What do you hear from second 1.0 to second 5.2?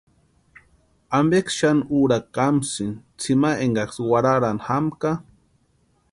¿Ampeksï xani úrakwa kamsïni tsʼïma énkaksï warharani jamkʼa?